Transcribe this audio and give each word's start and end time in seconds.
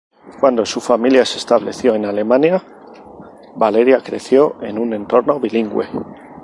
Cuando 0.39 0.65
su 0.65 0.81
familia 0.81 1.23
se 1.25 1.37
estableció 1.37 1.93
en 1.93 2.05
Alemania, 2.05 2.65
Valeria 3.55 4.01
creció 4.03 4.59
en 4.63 4.79
un 4.79 4.93
entorno 4.95 5.39
bilingüe. 5.39 5.85